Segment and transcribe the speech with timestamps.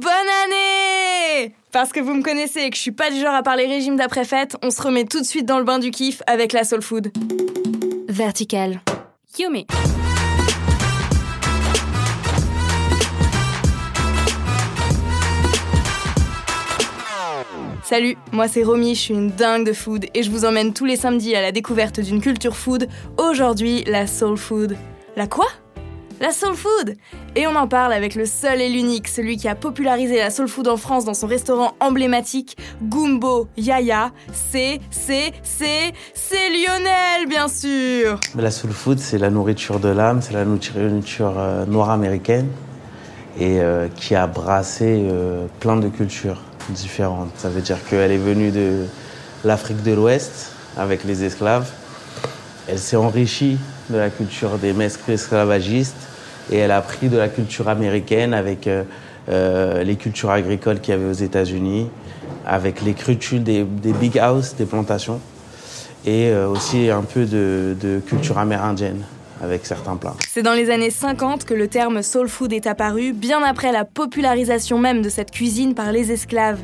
[0.00, 0.10] Bonne
[0.44, 3.66] année Parce que vous me connaissez et que je suis pas du genre à parler
[3.66, 6.64] régime d'après-fête, on se remet tout de suite dans le bain du kiff avec la
[6.64, 7.12] soul food.
[8.08, 8.80] Vertical.
[9.38, 9.66] Yumi.
[17.82, 20.86] Salut, moi c'est Romy, je suis une dingue de food et je vous emmène tous
[20.86, 22.88] les samedis à la découverte d'une culture food.
[23.18, 24.78] Aujourd'hui, la soul food.
[25.16, 25.48] La quoi?
[26.20, 26.96] La soul food
[27.34, 30.48] Et on en parle avec le seul et l'unique, celui qui a popularisé la soul
[30.48, 34.12] food en France dans son restaurant emblématique, Gumbo Yaya.
[34.30, 40.20] C'est, c'est, c'est, c'est Lionel, bien sûr La soul food, c'est la nourriture de l'âme,
[40.20, 42.48] c'est la nourriture euh, noire américaine
[43.38, 47.30] et euh, qui a brassé euh, plein de cultures différentes.
[47.38, 48.84] Ça veut dire qu'elle est venue de
[49.42, 51.70] l'Afrique de l'Ouest avec les esclaves.
[52.68, 53.56] Elle s'est enrichie
[53.88, 56.09] de la culture des maîtres esclavagistes
[56.50, 58.84] et elle a pris de la culture américaine avec euh,
[59.28, 61.88] euh, les cultures agricoles qu'il y avait aux États-Unis,
[62.46, 65.20] avec les crutules des, big houses, des plantations,
[66.06, 69.02] et euh, aussi un peu de, de culture amérindienne
[69.42, 70.16] avec certains plats.
[70.28, 73.84] C'est dans les années 50 que le terme soul food est apparu, bien après la
[73.84, 76.60] popularisation même de cette cuisine par les esclaves.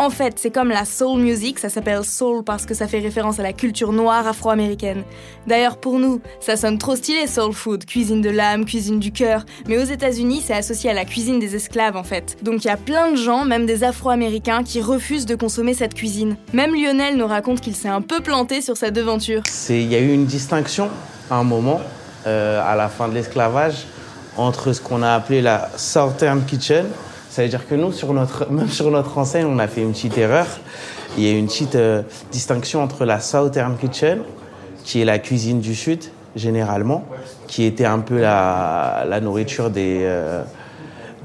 [0.00, 3.38] En fait, c'est comme la soul music, ça s'appelle soul parce que ça fait référence
[3.38, 5.02] à la culture noire afro-américaine.
[5.46, 9.44] D'ailleurs, pour nous, ça sonne trop stylé soul food, cuisine de l'âme, cuisine du cœur,
[9.68, 12.38] mais aux États-Unis, c'est associé à la cuisine des esclaves en fait.
[12.42, 15.92] Donc il y a plein de gens, même des afro-américains, qui refusent de consommer cette
[15.92, 16.38] cuisine.
[16.54, 19.42] Même Lionel nous raconte qu'il s'est un peu planté sur sa devanture.
[19.68, 20.88] Il y a eu une distinction
[21.30, 21.82] à un moment
[22.26, 23.84] euh, à la fin de l'esclavage
[24.38, 26.86] entre ce qu'on a appelé la Southern Kitchen.
[27.30, 29.92] Ça veut dire que nous, sur notre, même sur notre enseigne, on a fait une
[29.92, 30.46] petite erreur.
[31.16, 34.22] Il y a une petite euh, distinction entre la Southern Kitchen,
[34.84, 37.04] qui est la cuisine du Sud, généralement,
[37.46, 40.42] qui était un peu la, la nourriture des, euh,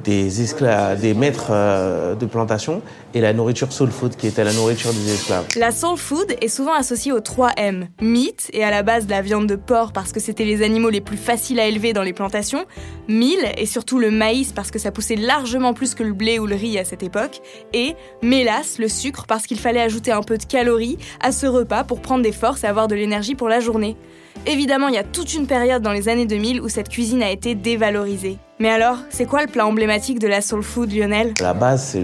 [0.06, 2.82] des, esclaves, des maîtres euh, de plantation
[3.14, 5.46] et la nourriture soul food qui était la nourriture des esclaves.
[5.56, 7.88] La soul food est souvent associée aux 3 M.
[8.02, 10.90] Meat et à la base de la viande de porc parce que c'était les animaux
[10.90, 12.66] les plus faciles à élever dans les plantations.
[13.08, 16.46] Meal et surtout le maïs parce que ça poussait largement plus que le blé ou
[16.46, 17.42] le riz à cette époque.
[17.74, 21.84] Et mélasse, le sucre parce qu'il fallait ajouter un peu de calories à ce repas
[21.84, 23.98] pour prendre des forces et avoir de l'énergie pour la journée.
[24.46, 27.32] Évidemment, il y a toute une période dans les années 2000 où cette cuisine a
[27.32, 28.38] été dévalorisée.
[28.58, 31.34] Mais alors, c'est quoi le plat emblématique de la soul food, Lionel?
[31.42, 31.98] La base,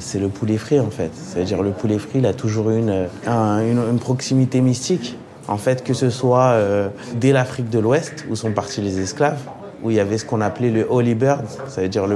[0.00, 1.10] c'est le, poulet frit, en fait.
[1.14, 5.16] C'est-à-dire, le poulet frit, il a toujours une, une, proximité mystique.
[5.48, 9.40] En fait, que ce soit euh, dès l'Afrique de l'Ouest, où sont partis les esclaves,
[9.82, 12.06] où il y avait ce qu'on appelait le holy bird, ça veut dire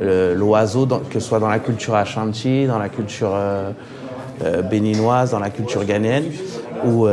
[0.00, 3.72] l'oiseau, que ce soit dans la culture Ashanti, dans la culture euh,
[4.42, 6.24] euh, béninoise, dans la culture ghanéenne,
[6.86, 7.06] où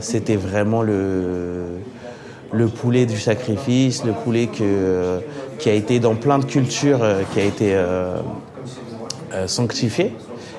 [0.00, 1.78] c'était vraiment le,
[2.52, 5.20] le poulet du sacrifice, le poulet que,
[5.58, 8.16] qui a été dans plein de cultures, euh, qui a été euh,
[9.46, 10.12] sanctifié.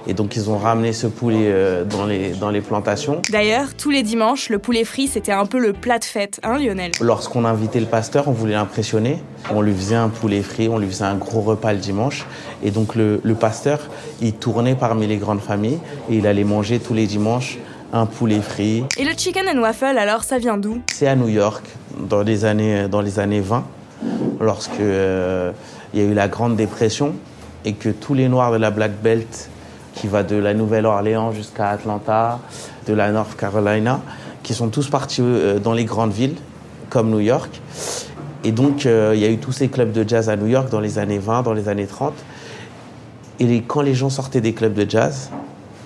[0.08, 1.54] Et donc ils ont ramené ce poulet
[1.88, 3.22] dans, les, dans les plantations.
[3.30, 6.58] D'ailleurs, tous les dimanches, le poulet frit, c'était un peu le plat de fête, hein
[6.58, 6.94] Lionel?
[7.00, 9.22] Lorsqu'on invitait le pasteur, on voulait l'impressionner.
[9.52, 12.26] On lui faisait un poulet frit, on lui faisait un gros repas le dimanche.
[12.64, 13.82] Et donc le, le pasteur,
[14.20, 15.80] il tournait parmi les grandes familles
[16.10, 17.60] et il allait manger tous les dimanches
[17.92, 18.86] un poulet frit.
[18.98, 20.80] Et le chicken and waffle, alors, ça vient d'où?
[20.92, 21.64] C'est à New York,
[21.98, 23.64] dans les années, dans les années 20,
[24.40, 25.52] lorsque euh,
[25.94, 27.14] il y a eu la Grande Dépression
[27.66, 29.50] et que tous les Noirs de la Black Belt,
[29.96, 32.40] qui va de la Nouvelle-Orléans jusqu'à Atlanta,
[32.88, 34.02] de la North Carolina,
[34.44, 36.36] qui sont tous partis euh, dans les grandes villes,
[36.90, 37.62] comme New York.
[38.44, 40.70] Et donc, euh, il y a eu tous ces clubs de jazz à New York
[40.70, 42.14] dans les années 20, dans les années 30.
[43.40, 45.30] Et quand les gens sortaient des clubs de jazz,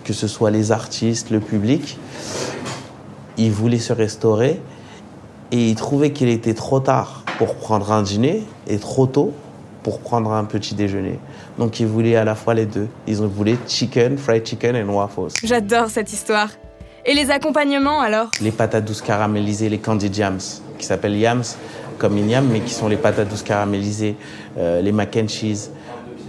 [0.04, 1.98] que ce soit les artistes, le public,
[3.38, 4.62] ils voulaient se restaurer
[5.54, 9.34] et ils trouvaient qu'il était trop tard pour prendre un dîner et trop tôt
[9.84, 11.20] pour prendre un petit déjeuner.
[11.60, 12.88] Donc ils voulaient à la fois les deux.
[13.06, 15.28] Ils voulaient chicken, fried chicken et waffles.
[15.44, 16.50] J'adore cette histoire.
[17.06, 18.32] Et les accompagnements alors?
[18.42, 20.40] Les patates douces caramélisées, les candy jams,
[20.80, 21.44] qui s'appellent yams
[22.00, 24.16] comme une yam, mais qui sont les patates douces caramélisées,
[24.58, 25.70] euh, les mac and cheese,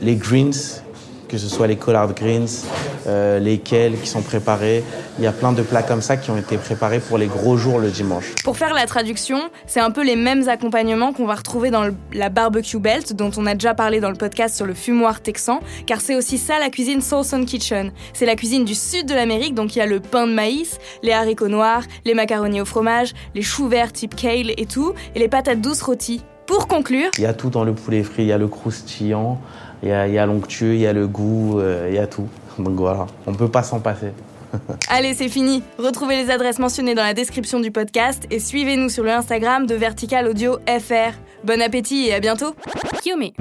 [0.03, 0.83] les greens,
[1.29, 2.67] que ce soit les collard greens,
[3.07, 4.83] euh, les kales qui sont préparés.
[5.19, 7.57] Il y a plein de plats comme ça qui ont été préparés pour les gros
[7.57, 8.35] jours le dimanche.
[8.45, 12.29] Pour faire la traduction, c'est un peu les mêmes accompagnements qu'on va retrouver dans la
[12.29, 16.01] barbecue belt dont on a déjà parlé dans le podcast sur le fumoir texan, car
[16.01, 17.93] c'est aussi ça la cuisine Soulson Kitchen.
[18.13, 20.79] C'est la cuisine du sud de l'Amérique, donc il y a le pain de maïs,
[21.03, 25.19] les haricots noirs, les macaronis au fromage, les choux verts type kale et tout, et
[25.19, 26.23] les patates douces rôties.
[26.47, 29.41] Pour conclure, il y a tout dans le poulet frit, il y a le croustillant,
[29.83, 32.29] il y a, l'onctueux, il y a le goût, euh, il y a tout.
[32.59, 34.13] Donc voilà, on ne peut pas s'en passer.
[34.89, 35.63] Allez, c'est fini.
[35.79, 39.75] Retrouvez les adresses mentionnées dans la description du podcast et suivez-nous sur le Instagram de
[39.75, 41.13] Vertical Audio FR.
[41.45, 42.55] Bon appétit et à bientôt.
[43.03, 43.35] Kiyomi.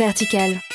[0.00, 0.69] Vertical.